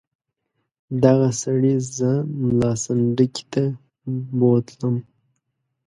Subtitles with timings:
[1.03, 2.11] دغه سړي زه
[2.41, 3.63] ملا سنډکي ته
[4.37, 4.95] بوتلم.